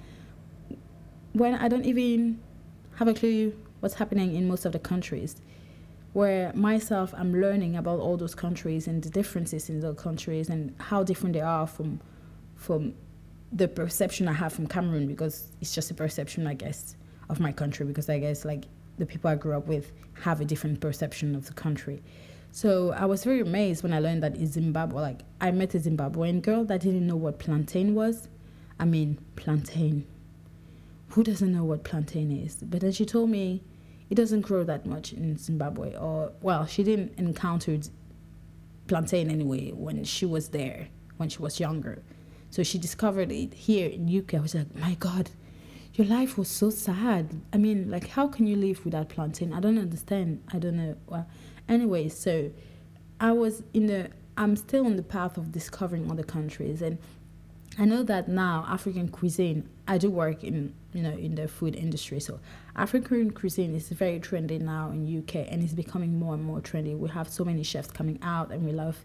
When 1.34 1.56
I 1.56 1.68
don't 1.68 1.86
even 1.86 2.40
have 2.96 3.08
a 3.08 3.14
clue 3.14 3.54
what's 3.80 3.96
happening 3.96 4.36
in 4.36 4.48
most 4.48 4.66
of 4.66 4.74
the 4.74 4.80
countries. 4.80 5.36
Where 6.14 6.52
myself 6.54 7.14
I'm 7.16 7.40
learning 7.40 7.76
about 7.76 8.00
all 8.00 8.18
those 8.18 8.36
countries 8.36 8.88
and 8.88 9.04
the 9.04 9.10
differences 9.10 9.70
in 9.70 9.80
those 9.80 10.00
countries 10.00 10.50
and 10.50 10.74
how 10.80 11.04
different 11.04 11.34
they 11.34 11.42
are 11.42 11.68
from 11.68 12.00
from 12.56 12.94
the 13.52 13.68
perception 13.68 14.28
I 14.28 14.34
have 14.34 14.54
from 14.54 14.68
Cameroon 14.68 15.08
because 15.08 15.52
it's 15.62 15.74
just 15.74 15.92
a 15.92 15.94
perception 15.94 16.46
I 16.48 16.54
guess 16.54 16.96
of 17.30 17.40
my 17.40 17.52
country 17.52 17.86
because 17.86 18.10
I 18.10 18.20
guess 18.20 18.44
like 18.44 18.66
the 18.98 19.06
people 19.06 19.30
I 19.30 19.36
grew 19.36 19.56
up 19.56 19.68
with 19.68 19.92
have 20.22 20.42
a 20.42 20.46
different 20.46 20.82
perception 20.82 21.36
of 21.36 21.46
the 21.46 21.54
country. 21.54 22.02
So 22.52 22.92
I 22.92 23.06
was 23.06 23.24
very 23.24 23.42
amazed 23.42 23.84
when 23.84 23.94
I 23.94 24.00
learned 24.00 24.24
that 24.24 24.36
in 24.36 24.48
Zimbabwe, 24.48 25.02
like 25.02 25.22
I 25.40 25.52
met 25.52 25.76
a 25.76 25.80
Zimbabwean 25.80 26.42
girl 26.42 26.66
that 26.66 26.82
didn't 26.82 27.06
know 27.06 27.16
what 27.16 27.40
plantain 27.40 27.94
was. 27.94 28.28
I 28.80 28.86
mean, 28.86 29.20
plantain. 29.36 30.06
Who 31.10 31.24
doesn't 31.24 31.52
know 31.52 31.64
what 31.64 31.84
plantain 31.84 32.32
is? 32.32 32.56
But 32.56 32.82
then 32.82 32.92
she 32.92 33.06
told 33.06 33.30
me 33.30 33.62
it 34.10 34.16
doesn't 34.16 34.42
grow 34.42 34.64
that 34.64 34.86
much 34.86 35.14
in 35.14 35.38
Zimbabwe, 35.38 35.96
or 35.96 36.32
well, 36.42 36.66
she 36.66 36.84
didn't 36.84 37.18
encounter 37.18 37.78
plantain 38.88 39.30
anyway 39.30 39.72
when 39.72 40.04
she 40.04 40.26
was 40.26 40.50
there 40.50 40.88
when 41.18 41.30
she 41.30 41.40
was 41.40 41.60
younger. 41.60 42.02
So 42.50 42.64
she 42.64 42.78
discovered 42.78 43.32
it 43.32 43.54
here 43.54 43.90
in 43.90 44.08
UK. 44.18 44.36
I 44.36 44.40
was 44.40 44.56
like, 44.56 44.74
my 44.76 44.96
God, 44.96 45.30
your 45.94 46.08
life 46.08 46.38
was 46.38 46.48
so 46.48 46.70
sad. 46.70 47.42
I 47.54 47.58
mean, 47.58 47.92
like, 47.92 48.08
how 48.08 48.28
can 48.28 48.48
you 48.48 48.56
live 48.56 48.84
without 48.86 49.10
plantain? 49.10 49.54
I 49.54 49.60
don't 49.60 49.78
understand. 49.78 50.42
I 50.52 50.58
don't 50.58 50.78
know. 50.78 50.96
Well, 51.08 51.28
Anyway, 51.70 52.10
so 52.10 52.52
I 53.20 53.32
was 53.32 53.62
in 53.74 53.86
the 53.86 54.10
I'm 54.36 54.56
still 54.56 54.86
on 54.86 54.96
the 54.96 55.04
path 55.04 55.38
of 55.38 55.52
discovering 55.52 56.10
other 56.10 56.24
countries 56.24 56.82
and 56.82 56.98
I 57.80 57.86
know 57.86 58.04
that 58.04 58.28
now 58.28 58.66
African 58.68 59.08
cuisine 59.08 59.70
I 59.88 59.98
do 59.98 60.10
work 60.10 60.44
in 60.44 60.74
you 60.94 61.02
know 61.02 61.12
in 61.12 61.36
the 61.36 61.48
food 61.48 61.76
industry 61.76 62.20
so 62.20 62.40
African 62.76 63.32
cuisine 63.32 63.74
is 63.74 63.90
very 63.90 64.20
trendy 64.20 64.60
now 64.60 64.90
in 64.92 65.20
UK 65.20 65.48
and 65.50 65.64
it's 65.64 65.74
becoming 65.74 66.20
more 66.20 66.34
and 66.34 66.44
more 66.44 66.60
trendy. 66.60 66.98
We 66.98 67.10
have 67.10 67.30
so 67.30 67.46
many 67.46 67.64
chefs 67.64 67.90
coming 67.90 68.20
out 68.22 68.52
and 68.52 68.66
we 68.66 68.74
love 68.74 68.98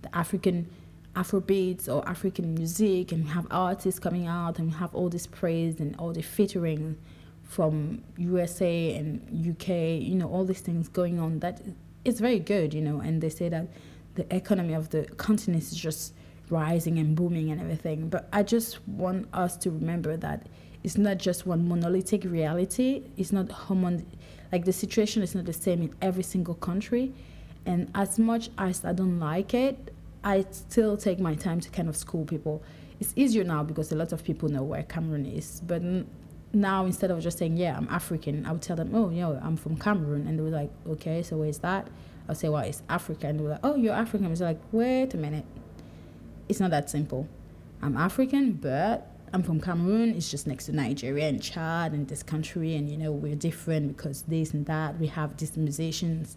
the 0.00 0.14
African 0.16 0.68
Afrobeats 1.14 1.88
or 1.88 2.08
African 2.08 2.54
music 2.54 3.12
and 3.12 3.24
we 3.24 3.30
have 3.30 3.46
artists 3.50 4.00
coming 4.00 4.26
out 4.26 4.58
and 4.58 4.72
we 4.72 4.78
have 4.78 4.94
all 4.94 5.10
this 5.10 5.26
praise 5.26 5.78
and 5.78 5.94
all 5.98 6.12
the 6.12 6.22
featuring 6.22 6.96
from 7.44 8.02
USA 8.16 8.94
and 8.96 9.20
UK 9.50 9.68
you 10.00 10.14
know 10.14 10.28
all 10.28 10.44
these 10.44 10.60
things 10.60 10.88
going 10.88 11.20
on 11.20 11.38
that 11.40 11.60
it's 12.04 12.20
very 12.20 12.38
good, 12.38 12.74
you 12.74 12.80
know, 12.80 13.00
and 13.00 13.20
they 13.20 13.28
say 13.28 13.48
that 13.48 13.68
the 14.14 14.34
economy 14.34 14.74
of 14.74 14.90
the 14.90 15.04
continent 15.16 15.62
is 15.62 15.74
just 15.74 16.14
rising 16.52 16.98
and 16.98 17.16
booming 17.16 17.50
and 17.50 17.60
everything. 17.60 18.08
But 18.08 18.28
I 18.32 18.42
just 18.42 18.86
want 18.86 19.28
us 19.32 19.56
to 19.58 19.70
remember 19.70 20.16
that 20.18 20.46
it's 20.84 20.98
not 20.98 21.18
just 21.18 21.46
one 21.46 21.66
monolithic 21.68 22.24
reality. 22.24 23.04
It's 23.16 23.32
not 23.32 23.46
homon 23.48 24.04
like 24.52 24.64
the 24.66 24.72
situation 24.72 25.22
is 25.22 25.34
not 25.34 25.46
the 25.46 25.52
same 25.52 25.82
in 25.82 25.94
every 26.02 26.22
single 26.22 26.54
country. 26.54 27.14
And 27.64 27.90
as 27.94 28.18
much 28.18 28.50
as 28.58 28.84
I 28.84 28.92
don't 28.92 29.18
like 29.18 29.54
it, 29.54 29.94
I 30.22 30.44
still 30.50 30.96
take 30.96 31.18
my 31.18 31.34
time 31.34 31.60
to 31.60 31.70
kind 31.70 31.88
of 31.88 31.96
school 31.96 32.24
people. 32.24 32.62
It's 33.00 33.12
easier 33.16 33.44
now 33.44 33.62
because 33.62 33.90
a 33.92 33.96
lot 33.96 34.12
of 34.12 34.22
people 34.22 34.48
know 34.48 34.62
where 34.62 34.82
Cameroon 34.82 35.26
is, 35.26 35.62
but 35.66 35.82
now 36.54 36.84
instead 36.84 37.10
of 37.10 37.20
just 37.20 37.38
saying 37.38 37.56
yeah 37.56 37.76
i'm 37.76 37.88
african 37.90 38.44
i 38.46 38.52
would 38.52 38.60
tell 38.60 38.76
them 38.76 38.94
oh 38.94 39.08
yo 39.10 39.38
i'm 39.42 39.56
from 39.56 39.76
cameroon 39.76 40.26
and 40.26 40.38
they 40.38 40.42
were 40.42 40.50
like 40.50 40.70
okay 40.86 41.22
so 41.22 41.36
where's 41.36 41.58
that 41.58 41.88
i'll 42.28 42.34
say 42.34 42.48
well 42.48 42.62
it's 42.62 42.82
africa 42.88 43.26
and 43.26 43.38
they 43.38 43.42
were 43.42 43.50
like 43.50 43.60
oh 43.64 43.74
you're 43.74 43.94
african 43.94 44.26
i 44.26 44.30
was 44.30 44.40
like 44.40 44.60
wait 44.70 45.14
a 45.14 45.16
minute 45.16 45.44
it's 46.48 46.60
not 46.60 46.70
that 46.70 46.90
simple. 46.90 47.28
I'm 47.82 47.96
african 47.96 48.52
but 48.52 49.08
i'm 49.32 49.42
from 49.42 49.60
cameroon. 49.60 50.10
It's 50.10 50.30
just 50.30 50.46
next 50.46 50.66
to 50.66 50.72
nigeria 50.72 51.28
and 51.28 51.42
chad 51.42 51.92
and 51.92 52.06
this 52.08 52.22
country 52.22 52.76
and 52.76 52.90
you 52.90 52.96
know 52.96 53.12
we're 53.12 53.34
different 53.34 53.96
because 53.96 54.22
this 54.22 54.52
and 54.52 54.66
that. 54.66 54.98
We 54.98 55.06
have 55.08 55.36
these 55.36 55.56
musicians. 55.56 56.36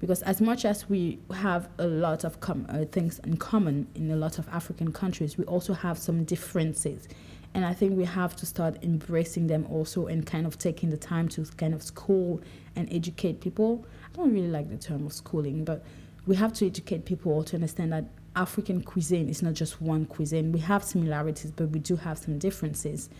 Because 0.00 0.22
as 0.22 0.40
much 0.40 0.64
as 0.64 0.88
we 0.88 1.18
have 1.30 1.68
a 1.78 1.86
lot 1.86 2.24
of 2.24 2.40
com- 2.40 2.64
uh, 2.70 2.86
things 2.86 3.18
in 3.18 3.36
common 3.36 3.86
in 3.94 4.10
a 4.10 4.16
lot 4.16 4.38
of 4.38 4.48
african 4.48 4.92
countries 4.92 5.36
we 5.36 5.44
also 5.44 5.74
have 5.74 5.98
some 5.98 6.24
differences. 6.24 7.08
And 7.54 7.64
I 7.64 7.74
think 7.74 7.96
we 7.96 8.04
have 8.04 8.36
to 8.36 8.46
start 8.46 8.76
embracing 8.82 9.48
them 9.48 9.66
also 9.68 10.06
and 10.06 10.24
kind 10.24 10.46
of 10.46 10.56
taking 10.56 10.90
the 10.90 10.96
time 10.96 11.28
to 11.30 11.44
kind 11.56 11.74
of 11.74 11.82
school 11.82 12.40
and 12.76 12.88
educate 12.92 13.40
people. 13.40 13.84
I 14.12 14.16
don't 14.16 14.32
really 14.32 14.48
like 14.48 14.70
the 14.70 14.76
term 14.76 15.04
of 15.04 15.12
schooling, 15.12 15.64
but 15.64 15.84
we 16.26 16.36
have 16.36 16.52
to 16.54 16.66
educate 16.66 17.04
people 17.04 17.42
to 17.42 17.56
understand 17.56 17.92
that 17.92 18.04
African 18.36 18.82
cuisine 18.82 19.28
is 19.28 19.42
not 19.42 19.54
just 19.54 19.80
one 19.80 20.06
cuisine. 20.06 20.52
We 20.52 20.60
have 20.60 20.84
similarities, 20.84 21.50
but 21.50 21.70
we 21.70 21.80
do 21.80 21.96
have 21.96 22.18
some 22.18 22.38
differences. 22.38 23.10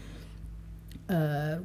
Uh, 1.08 1.58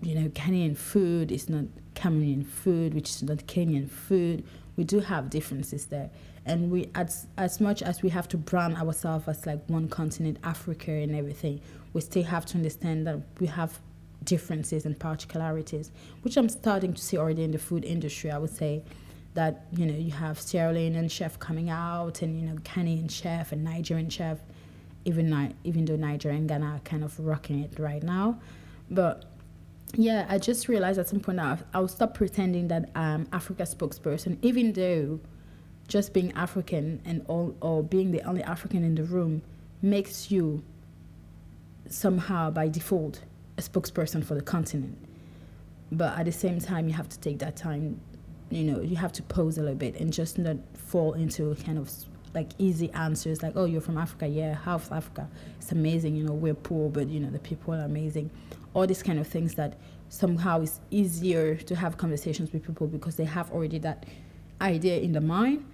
you 0.00 0.14
know, 0.14 0.28
Kenyan 0.30 0.76
food 0.76 1.30
is 1.30 1.48
not 1.48 1.64
Cameroonian 1.94 2.46
food, 2.46 2.94
which 2.94 3.10
is 3.10 3.22
not 3.22 3.38
Kenyan 3.38 3.90
food. 3.90 4.44
We 4.76 4.84
do 4.84 5.00
have 5.00 5.28
differences 5.28 5.86
there 5.86 6.10
and 6.48 6.70
we 6.70 6.88
as 6.94 7.26
as 7.36 7.60
much 7.60 7.82
as 7.82 8.02
we 8.02 8.08
have 8.08 8.26
to 8.26 8.36
brand 8.36 8.76
ourselves 8.76 9.28
as 9.28 9.46
like 9.46 9.62
one 9.68 9.86
continent 9.88 10.38
africa 10.42 10.90
and 10.90 11.14
everything 11.14 11.60
we 11.92 12.00
still 12.00 12.24
have 12.24 12.44
to 12.46 12.56
understand 12.56 13.06
that 13.06 13.20
we 13.38 13.46
have 13.46 13.78
differences 14.24 14.84
and 14.86 14.98
particularities 14.98 15.92
which 16.22 16.36
i'm 16.36 16.48
starting 16.48 16.92
to 16.92 17.00
see 17.00 17.16
already 17.16 17.44
in 17.44 17.52
the 17.52 17.58
food 17.58 17.84
industry 17.84 18.30
i 18.30 18.38
would 18.38 18.50
say 18.50 18.82
that 19.38 19.66
you 19.72 19.86
know 19.86 19.94
you 19.94 20.10
have 20.10 20.38
sierra 20.40 20.72
leonean 20.72 21.10
chef 21.10 21.38
coming 21.38 21.70
out 21.70 22.22
and 22.22 22.38
you 22.38 22.46
know 22.46 22.56
kenyan 22.70 23.10
chef 23.10 23.52
and 23.52 23.62
nigerian 23.64 24.10
chef 24.10 24.38
even 25.04 25.54
even 25.64 25.84
though 25.84 25.96
nigeria 25.96 26.36
and 26.36 26.48
ghana 26.48 26.66
are 26.66 26.80
kind 26.80 27.02
of 27.04 27.18
rocking 27.20 27.60
it 27.60 27.72
right 27.78 28.02
now 28.02 28.38
but 28.90 29.24
yeah 29.94 30.26
i 30.28 30.36
just 30.38 30.68
realized 30.68 30.98
at 30.98 31.08
some 31.08 31.20
point 31.20 31.38
that 31.38 31.64
i'll 31.74 31.88
stop 31.88 32.14
pretending 32.14 32.68
that 32.68 32.90
i'm 32.94 33.26
africa 33.32 33.62
spokesperson 33.62 34.36
even 34.42 34.72
though 34.72 35.18
just 35.88 36.12
being 36.12 36.30
African 36.32 37.00
and 37.04 37.24
all 37.28 37.56
or 37.60 37.82
being 37.82 38.12
the 38.12 38.22
only 38.22 38.42
African 38.42 38.84
in 38.84 38.94
the 38.94 39.04
room 39.04 39.42
makes 39.82 40.30
you 40.30 40.62
somehow 41.88 42.50
by 42.50 42.68
default 42.68 43.22
a 43.56 43.62
spokesperson 43.62 44.22
for 44.22 44.34
the 44.34 44.42
continent. 44.42 44.96
But 45.90 46.18
at 46.18 46.26
the 46.26 46.32
same 46.32 46.60
time, 46.60 46.86
you 46.86 46.94
have 46.94 47.08
to 47.08 47.18
take 47.18 47.38
that 47.38 47.56
time, 47.56 48.00
you 48.50 48.64
know, 48.64 48.80
you 48.80 48.96
have 48.96 49.12
to 49.12 49.22
pose 49.22 49.58
a 49.58 49.62
little 49.62 49.76
bit 49.76 49.98
and 50.00 50.12
just 50.12 50.38
not 50.38 50.56
fall 50.74 51.14
into 51.14 51.54
kind 51.64 51.78
of 51.78 51.90
like 52.34 52.50
easy 52.58 52.90
answers 52.92 53.42
like, 53.42 53.54
oh, 53.56 53.64
you're 53.64 53.80
from 53.80 53.98
Africa. 53.98 54.26
Yeah, 54.26 54.54
half 54.54 54.92
Africa. 54.92 55.28
It's 55.58 55.72
amazing. 55.72 56.14
You 56.16 56.24
know, 56.24 56.32
we're 56.32 56.54
poor, 56.54 56.90
but, 56.90 57.08
you 57.08 57.20
know, 57.20 57.30
the 57.30 57.38
people 57.38 57.74
are 57.74 57.84
amazing. 57.84 58.30
All 58.74 58.86
these 58.86 59.02
kind 59.02 59.18
of 59.18 59.26
things 59.26 59.54
that 59.54 59.78
somehow 60.08 60.62
it's 60.62 60.80
easier 60.90 61.56
to 61.56 61.74
have 61.74 61.96
conversations 61.96 62.52
with 62.52 62.64
people 62.64 62.86
because 62.86 63.16
they 63.16 63.24
have 63.24 63.50
already 63.50 63.78
that 63.78 64.06
idea 64.60 64.98
in 64.98 65.12
the 65.12 65.20
mind 65.20 65.64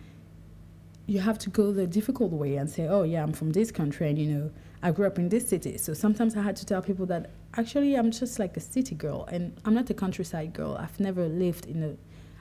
you 1.06 1.20
have 1.20 1.38
to 1.38 1.50
go 1.50 1.72
the 1.72 1.86
difficult 1.86 2.32
way 2.32 2.56
and 2.56 2.68
say, 2.68 2.86
oh, 2.88 3.02
yeah, 3.02 3.22
I'm 3.22 3.32
from 3.32 3.50
this 3.50 3.70
country 3.70 4.08
and, 4.08 4.18
you 4.18 4.26
know, 4.26 4.50
I 4.82 4.90
grew 4.90 5.06
up 5.06 5.18
in 5.18 5.28
this 5.28 5.48
city. 5.48 5.76
So 5.76 5.92
sometimes 5.92 6.36
I 6.36 6.42
had 6.42 6.56
to 6.56 6.66
tell 6.66 6.80
people 6.80 7.06
that 7.06 7.30
actually 7.56 7.94
I'm 7.94 8.10
just 8.10 8.38
like 8.38 8.56
a 8.56 8.60
city 8.60 8.94
girl 8.94 9.28
and 9.30 9.58
I'm 9.64 9.74
not 9.74 9.88
a 9.90 9.94
countryside 9.94 10.52
girl. 10.52 10.76
I've 10.78 10.98
never 11.00 11.26
lived 11.26 11.66
in 11.66 11.82
a. 11.82 11.96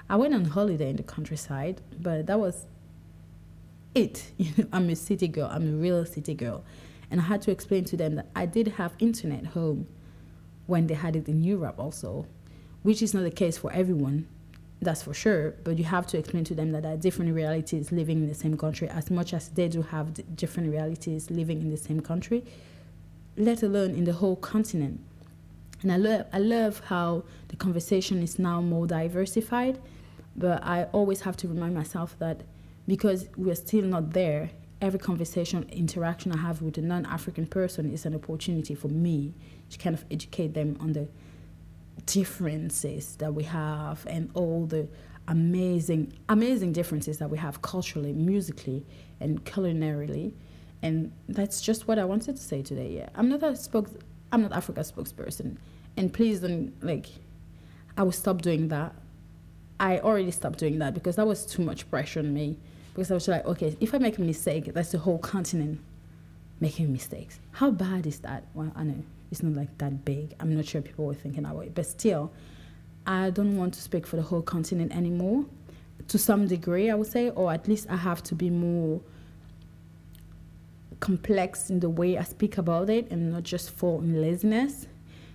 I 0.09 0.15
went 0.15 0.33
on 0.33 0.45
holiday 0.45 0.89
in 0.89 0.97
the 0.97 1.03
countryside, 1.03 1.81
but 1.99 2.27
that 2.27 2.39
was 2.39 2.65
it. 3.95 4.31
I'm 4.73 4.89
a 4.89 4.95
city 4.95 5.27
girl. 5.27 5.49
I'm 5.51 5.67
a 5.67 5.77
real 5.77 6.05
city 6.05 6.33
girl. 6.33 6.63
And 7.09 7.21
I 7.21 7.23
had 7.23 7.41
to 7.43 7.51
explain 7.51 7.85
to 7.85 7.97
them 7.97 8.15
that 8.15 8.27
I 8.35 8.45
did 8.45 8.67
have 8.69 8.93
internet 8.99 9.47
home 9.47 9.87
when 10.65 10.87
they 10.87 10.95
had 10.95 11.15
it 11.15 11.27
in 11.27 11.43
Europe 11.43 11.75
also, 11.77 12.25
which 12.81 13.01
is 13.01 13.13
not 13.13 13.23
the 13.23 13.31
case 13.31 13.57
for 13.57 13.71
everyone 13.71 14.27
that's 14.83 15.03
for 15.03 15.13
sure. 15.13 15.51
But 15.63 15.77
you 15.77 15.85
have 15.85 16.05
to 16.07 16.17
explain 16.17 16.43
to 16.45 16.55
them 16.55 16.71
that 16.71 16.83
there 16.83 16.93
are 16.93 16.97
different 16.97 17.33
realities 17.33 17.91
living 17.91 18.17
in 18.23 18.27
the 18.27 18.33
same 18.33 18.57
country, 18.57 18.89
as 18.89 19.09
much 19.09 19.33
as 19.33 19.49
they 19.49 19.67
do 19.67 19.81
have 19.81 20.35
different 20.35 20.69
realities 20.69 21.31
living 21.31 21.61
in 21.61 21.71
the 21.71 21.77
same 21.77 22.01
country, 22.01 22.43
let 23.37 23.63
alone 23.63 23.91
in 23.91 24.03
the 24.03 24.13
whole 24.13 24.35
continent. 24.35 24.99
And 25.83 25.91
I 25.91 25.97
love, 25.97 26.25
I 26.31 26.39
love 26.39 26.79
how 26.85 27.23
the 27.49 27.57
conversation 27.57 28.23
is 28.23 28.39
now 28.39 28.61
more 28.61 28.87
diversified, 28.87 29.79
but 30.35 30.63
I 30.63 30.85
always 30.85 31.21
have 31.21 31.37
to 31.37 31.47
remind 31.47 31.75
myself 31.75 32.17
that 32.19 32.41
because 32.87 33.27
we're 33.37 33.55
still 33.55 33.83
not 33.83 34.11
there, 34.13 34.49
every 34.81 34.99
conversation, 34.99 35.65
interaction 35.71 36.31
I 36.31 36.37
have 36.37 36.61
with 36.61 36.77
a 36.77 36.81
non 36.81 37.05
African 37.05 37.45
person 37.45 37.91
is 37.91 38.05
an 38.05 38.15
opportunity 38.15 38.75
for 38.75 38.87
me 38.87 39.33
to 39.69 39.77
kind 39.77 39.93
of 39.95 40.05
educate 40.09 40.53
them 40.53 40.77
on 40.79 40.93
the 40.93 41.07
differences 42.05 43.17
that 43.17 43.33
we 43.33 43.43
have 43.43 44.05
and 44.07 44.29
all 44.33 44.65
the 44.65 44.87
amazing 45.29 46.11
amazing 46.27 46.73
differences 46.73 47.17
that 47.17 47.29
we 47.29 47.37
have 47.37 47.61
culturally 47.61 48.11
musically 48.11 48.85
and 49.19 49.45
culinarily. 49.45 50.33
And 50.81 51.13
that's 51.29 51.61
just 51.61 51.87
what 51.87 51.97
i 51.97 52.03
wanted 52.03 52.35
to 52.35 52.41
say 52.41 52.61
today 52.61 52.89
yeah. 52.97 53.09
I'm 53.15 53.29
not 53.29 53.41
a 53.41 53.55
spokes 53.55 53.91
i'm 54.33 54.41
not 54.41 54.51
africa 54.51 54.81
spokesperson 54.81 55.55
and 55.95 56.11
please 56.13 56.41
don't 56.41 56.73
like 56.83 57.07
i 57.97 58.03
will 58.03 58.11
stop 58.11 58.41
doing 58.41 58.67
that. 58.67 58.93
I 59.79 59.99
already 59.99 60.31
stopped 60.31 60.59
doing 60.59 60.79
that 60.79 60.93
because 60.93 61.15
that 61.17 61.27
was 61.27 61.45
too 61.45 61.61
much 61.61 61.89
pressure 61.89 62.19
on 62.19 62.33
me. 62.33 62.57
Because 62.93 63.11
i 63.11 63.13
was 63.13 63.27
like 63.27 63.45
okay 63.45 63.75
if 63.79 63.93
i 63.93 63.97
make 63.97 64.17
a 64.17 64.21
mistake 64.21 64.73
that's 64.73 64.91
the 64.91 64.97
whole 64.97 65.19
continent 65.19 65.79
making 66.59 66.91
mistakes. 66.91 67.39
How 67.51 67.71
bad 67.71 68.05
is 68.05 68.19
that? 68.19 68.45
Well 68.53 68.71
i 68.75 68.83
know 68.83 69.03
it's 69.33 69.41
not 69.41 69.53
like 69.55 69.75
that 69.79 70.05
big. 70.05 70.35
I'm 70.39 70.55
not 70.55 70.65
sure 70.65 70.79
people 70.79 71.05
were 71.05 71.15
thinking 71.15 71.41
that 71.41 71.55
way, 71.55 71.69
but 71.73 71.87
still, 71.87 72.31
I 73.07 73.31
don't 73.31 73.57
want 73.57 73.73
to 73.73 73.81
speak 73.81 74.05
for 74.05 74.15
the 74.15 74.21
whole 74.21 74.43
continent 74.43 74.95
anymore. 74.95 75.45
To 76.09 76.19
some 76.19 76.47
degree, 76.47 76.91
I 76.91 76.93
would 76.93 77.07
say, 77.07 77.31
or 77.31 77.51
at 77.51 77.67
least 77.67 77.87
I 77.89 77.95
have 77.95 78.21
to 78.23 78.35
be 78.35 78.51
more 78.51 79.01
complex 81.03 81.69
in 81.69 81.81
the 81.81 81.89
way 81.89 82.17
I 82.17 82.23
speak 82.23 82.57
about 82.57 82.89
it 82.89 83.11
and 83.11 83.33
not 83.33 83.43
just 83.43 83.71
fall 83.71 83.99
in 83.99 84.21
laziness. 84.21 84.87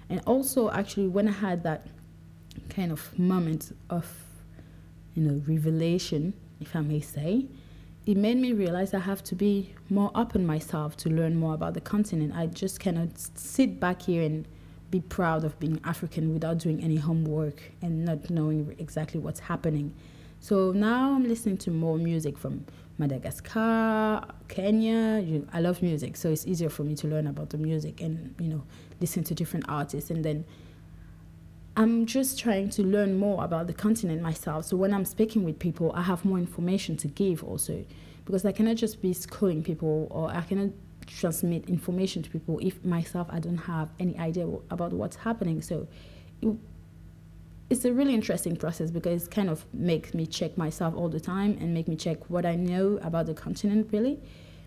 And 0.08 0.22
also, 0.25 0.70
actually, 0.70 1.08
when 1.08 1.28
I 1.28 1.32
had 1.32 1.62
that 1.64 1.87
kind 2.70 2.90
of 2.90 3.18
moment 3.18 3.76
of, 3.90 4.06
you 5.14 5.22
know, 5.22 5.42
revelation, 5.46 6.32
if 6.58 6.75
I 6.75 6.80
may 6.80 7.00
say, 7.00 7.44
it 8.06 8.16
made 8.16 8.38
me 8.38 8.54
realize 8.54 8.94
I 8.94 9.00
have 9.00 9.22
to 9.25 9.34
be 9.34 9.75
more 9.90 10.10
open 10.14 10.46
myself 10.46 10.96
to 11.02 11.10
learn 11.10 11.37
more 11.37 11.52
about 11.52 11.75
the 11.75 11.82
continent. 11.82 12.32
I 12.34 12.46
just 12.46 12.80
cannot 12.80 13.10
sit 13.18 13.78
back 13.78 14.00
here 14.00 14.22
and 14.22 14.48
be 14.90 15.00
proud 15.02 15.44
of 15.44 15.60
being 15.60 15.78
African 15.84 16.32
without 16.32 16.56
doing 16.56 16.82
any 16.82 16.96
homework 16.96 17.60
and 17.82 18.06
not 18.06 18.30
knowing 18.30 18.75
exactly 18.78 19.20
what's 19.20 19.40
happening. 19.40 19.94
So 20.40 20.73
now 20.73 21.12
I'm 21.14 21.26
listening 21.26 21.59
to 21.59 21.71
more 21.71 21.99
music 21.99 22.38
from 22.38 22.64
Madagascar, 22.99 24.25
Kenya. 24.49 25.45
I 25.52 25.61
love 25.61 25.83
music, 25.83 26.16
so 26.16 26.30
it's 26.30 26.47
easier 26.47 26.68
for 26.68 26.85
me 26.85 26.95
to 26.97 27.07
learn 27.09 27.26
about 27.26 27.50
the 27.50 27.59
music 27.59 28.00
and 28.00 28.35
you 28.38 28.49
know 28.49 28.64
listen 29.00 29.25
to 29.25 29.35
different 29.35 29.66
artists 29.68 30.11
and 30.11 30.25
then 30.25 30.45
I'm 31.76 32.07
just 32.07 32.40
trying 32.40 32.71
to 32.71 32.83
learn 32.83 33.16
more 33.16 33.45
about 33.45 33.68
the 33.68 33.73
continent 33.73 34.21
myself. 34.21 34.64
So 34.64 34.76
when 34.76 34.92
I'm 34.92 35.04
speaking 35.04 35.45
with 35.45 35.61
people, 35.61 35.92
I 35.95 36.02
have 36.02 36.25
more 36.25 36.38
information 36.38 36.97
to 36.97 37.07
give 37.07 37.45
also, 37.45 37.85
because 38.25 38.45
I 38.45 38.50
cannot 38.50 38.75
just 38.75 39.00
be 39.00 39.12
schooling 39.12 39.62
people 39.62 40.09
or 40.11 40.28
I 40.28 40.40
cannot 40.40 40.71
transmit 41.07 41.68
information 41.68 42.25
to 42.25 42.30
people 42.30 42.59
if 42.61 42.85
myself 42.85 43.28
I 43.30 43.38
don't 43.38 43.59
have 43.59 43.90
any 44.00 44.18
idea 44.18 44.49
about 44.71 44.92
what's 44.92 45.14
happening. 45.14 45.62
So 45.62 45.87
it, 46.42 46.57
it's 47.70 47.84
a 47.84 47.92
really 47.92 48.14
interesting 48.14 48.56
process 48.56 48.90
because 48.90 49.26
it 49.26 49.30
kind 49.30 49.50
of 49.50 49.64
makes 49.75 50.14
me 50.14 50.26
check 50.26 50.56
myself 50.56 50.94
all 50.94 51.08
the 51.08 51.20
time 51.20 51.56
and 51.60 51.75
make 51.75 51.87
me 51.88 51.96
check 51.96 52.30
what 52.30 52.46
I 52.46 52.54
know 52.54 52.98
about 53.02 53.26
the 53.26 53.34
continent 53.34 53.88
really. 53.92 54.20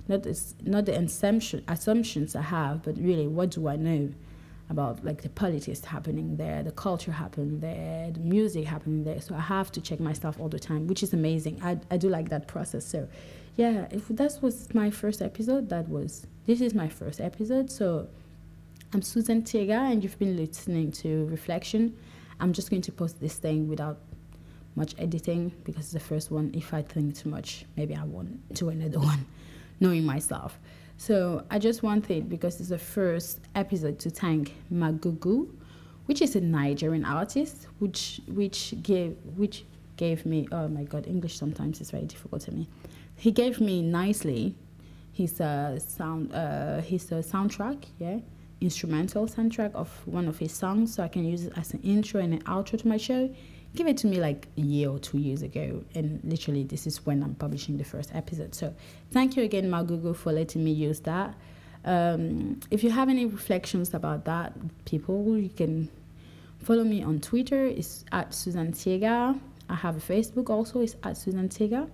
Not, 0.07 0.25
not 0.63 0.85
the 0.85 0.97
assumption, 0.97 1.63
assumptions 1.67 2.35
I 2.35 2.41
have, 2.41 2.83
but 2.83 2.97
really 2.97 3.27
what 3.27 3.51
do 3.51 3.67
I 3.67 3.75
know? 3.75 4.09
about 4.71 5.03
like 5.03 5.21
the 5.21 5.29
politics 5.29 5.83
happening 5.83 6.37
there, 6.37 6.63
the 6.63 6.71
culture 6.71 7.11
happening 7.11 7.59
there, 7.59 8.09
the 8.09 8.21
music 8.21 8.65
happening 8.65 9.03
there. 9.03 9.21
So 9.21 9.35
I 9.35 9.41
have 9.41 9.71
to 9.73 9.81
check 9.81 9.99
myself 9.99 10.39
all 10.39 10.49
the 10.49 10.59
time, 10.59 10.87
which 10.87 11.03
is 11.03 11.13
amazing. 11.13 11.59
I, 11.61 11.77
I 11.91 11.97
do 11.97 12.09
like 12.09 12.29
that 12.29 12.47
process. 12.47 12.85
So 12.85 13.07
yeah, 13.57 13.87
if 13.91 14.07
that 14.07 14.39
was 14.41 14.73
my 14.73 14.89
first 14.89 15.21
episode, 15.21 15.69
that 15.69 15.89
was 15.89 16.25
this 16.47 16.61
is 16.61 16.73
my 16.73 16.87
first 16.87 17.19
episode. 17.21 17.69
So 17.69 18.07
I'm 18.93 19.01
Susan 19.01 19.43
Tiega 19.43 19.91
and 19.91 20.03
you've 20.03 20.17
been 20.17 20.37
listening 20.37 20.91
to 21.03 21.25
Reflection. 21.25 21.95
I'm 22.41 22.53
just 22.53 22.69
going 22.69 22.81
to 22.83 22.91
post 22.91 23.19
this 23.21 23.35
thing 23.35 23.67
without 23.67 23.99
much 24.75 24.95
editing 24.97 25.53
because 25.63 25.85
it's 25.85 25.93
the 25.93 25.99
first 25.99 26.31
one. 26.31 26.51
If 26.53 26.73
I 26.73 26.81
think 26.81 27.15
too 27.15 27.29
much, 27.29 27.65
maybe 27.77 27.95
I 27.95 28.03
won't 28.03 28.53
do 28.53 28.69
another 28.69 28.99
one, 29.11 29.25
knowing 29.79 30.05
myself. 30.05 30.59
So 30.97 31.45
I 31.49 31.59
just 31.59 31.81
wanted, 31.81 32.29
because 32.29 32.59
it's 32.59 32.69
the 32.69 32.77
first 32.77 33.39
episode, 33.55 33.99
to 33.99 34.09
thank 34.09 34.53
Magugu 34.71 35.47
which 36.05 36.21
is 36.21 36.35
a 36.35 36.41
Nigerian 36.41 37.05
artist, 37.05 37.67
which 37.79 38.21
which 38.27 38.73
gave 38.83 39.15
which 39.37 39.63
gave 39.97 40.25
me 40.25 40.47
oh 40.51 40.67
my 40.67 40.83
god, 40.83 41.07
English 41.07 41.37
sometimes 41.37 41.79
is 41.79 41.91
very 41.91 42.05
difficult 42.05 42.41
to 42.41 42.51
me. 42.51 42.67
He 43.15 43.31
gave 43.31 43.61
me 43.61 43.81
nicely 43.81 44.55
his 45.13 45.39
uh, 45.39 45.79
sound 45.79 46.33
uh, 46.33 46.81
his 46.81 47.11
uh, 47.11 47.15
soundtrack, 47.17 47.85
yeah, 47.99 48.19
instrumental 48.61 49.27
soundtrack 49.27 49.73
of 49.73 49.89
one 50.05 50.27
of 50.27 50.37
his 50.37 50.53
songs, 50.53 50.93
so 50.93 51.03
I 51.03 51.07
can 51.07 51.25
use 51.25 51.45
it 51.45 51.53
as 51.57 51.73
an 51.73 51.81
intro 51.81 52.21
and 52.21 52.33
an 52.33 52.43
outro 52.43 52.79
to 52.79 52.87
my 52.87 52.97
show. 52.97 53.29
Give 53.73 53.87
it 53.87 53.97
to 53.97 54.07
me 54.07 54.19
like 54.19 54.47
a 54.57 54.61
year 54.61 54.89
or 54.89 54.99
two 54.99 55.17
years 55.17 55.41
ago 55.41 55.83
and 55.95 56.19
literally 56.25 56.63
this 56.63 56.85
is 56.85 57.05
when 57.05 57.23
i'm 57.23 57.35
publishing 57.35 57.77
the 57.77 57.85
first 57.85 58.13
episode. 58.13 58.53
So 58.53 58.73
thank 59.11 59.37
you 59.37 59.43
again 59.43 59.69
Magugu 59.69 60.13
for 60.13 60.33
letting 60.33 60.63
me 60.63 60.71
use 60.71 60.99
that. 61.01 61.33
Um, 61.85 62.59
if 62.69 62.83
you 62.83 62.91
have 62.91 63.07
any 63.07 63.25
reflections 63.25 63.93
about 63.93 64.25
that 64.25 64.53
people 64.85 65.37
you 65.37 65.49
can 65.49 65.89
follow 66.61 66.83
me 66.83 67.01
on 67.01 67.21
twitter. 67.21 67.65
It's 67.65 68.03
at 68.11 68.33
susan 68.33 68.73
tiega. 68.73 69.39
I 69.69 69.75
have 69.75 69.95
a 69.95 70.13
facebook 70.13 70.49
also. 70.49 70.81
It's 70.81 70.97
at 71.03 71.15
susan 71.15 71.47
tiega 71.47 71.89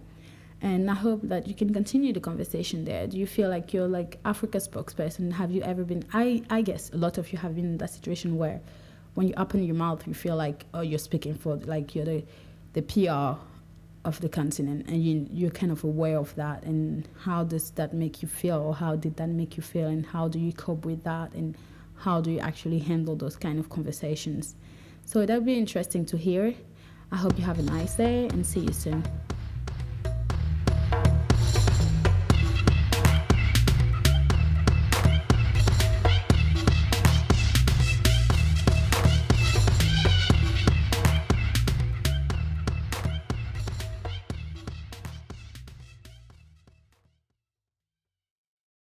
and 0.62 0.90
i 0.90 0.94
hope 0.94 1.22
that 1.24 1.48
you 1.48 1.54
can 1.54 1.72
continue 1.72 2.12
the 2.12 2.20
conversation 2.20 2.84
there 2.86 3.06
do 3.08 3.18
you 3.18 3.28
feel 3.28 3.50
like 3.50 3.74
you're 3.74 3.88
like 3.88 4.20
africa 4.26 4.58
spokesperson 4.58 5.32
have 5.32 5.52
you 5.52 5.62
ever 5.62 5.84
been 5.84 6.04
i 6.14 6.42
i 6.50 6.62
guess 6.62 6.90
a 6.92 6.98
lot 6.98 7.18
of 7.18 7.32
you 7.32 7.38
have 7.38 7.56
been 7.56 7.66
in 7.66 7.78
that 7.78 7.90
situation 7.90 8.38
where 8.38 8.60
when 9.18 9.28
you 9.28 9.34
open 9.36 9.64
your 9.64 9.76
mouth, 9.76 10.06
you 10.06 10.14
feel 10.14 10.36
like 10.36 10.66
oh, 10.76 10.82
you're 10.82 11.00
speaking 11.00 11.34
for 11.34 11.56
like 11.56 11.96
you're 11.96 12.06
the 12.06 12.24
the 12.74 12.84
PR 12.84 13.42
of 14.06 14.22
the 14.22 14.30
continent, 14.30 14.86
and 14.88 15.04
you 15.04 15.28
you're 15.32 15.50
kind 15.50 15.72
of 15.72 15.84
aware 15.84 16.20
of 16.20 16.36
that. 16.36 16.62
And 16.62 17.10
how 17.18 17.44
does 17.44 17.72
that 17.72 17.96
make 17.96 18.22
you 18.22 18.28
feel, 18.28 18.60
or 18.60 18.76
how 18.76 18.96
did 18.96 19.18
that 19.18 19.30
make 19.30 19.58
you 19.58 19.64
feel, 19.64 19.88
and 19.88 20.06
how 20.06 20.28
do 20.28 20.38
you 20.38 20.54
cope 20.54 20.86
with 20.86 21.04
that, 21.06 21.34
and 21.34 21.58
how 21.96 22.22
do 22.22 22.30
you 22.30 22.40
actually 22.40 22.78
handle 22.78 23.16
those 23.16 23.36
kind 23.36 23.58
of 23.58 23.70
conversations? 23.70 24.54
So 25.04 25.26
that'd 25.26 25.44
be 25.44 25.58
interesting 25.58 26.06
to 26.06 26.18
hear. 26.18 26.54
I 27.12 27.16
hope 27.16 27.40
you 27.40 27.44
have 27.46 27.58
a 27.58 27.64
nice 27.64 27.96
day 27.96 28.28
and 28.28 28.46
see 28.46 28.60
you 28.60 28.74
soon. 28.74 29.04